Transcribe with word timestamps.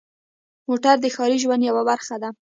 موټر 0.67 0.95
د 1.01 1.05
ښاري 1.15 1.37
ژوند 1.43 1.61
یوه 1.69 1.83
برخه 1.89 2.15
ده. 2.21 2.29